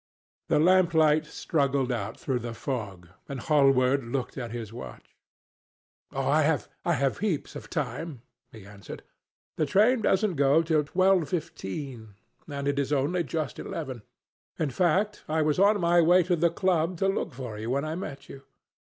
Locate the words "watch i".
4.73-6.41